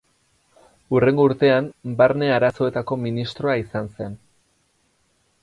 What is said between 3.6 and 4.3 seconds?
izan zen.